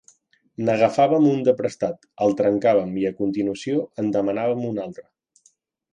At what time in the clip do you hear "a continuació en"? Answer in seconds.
3.11-4.11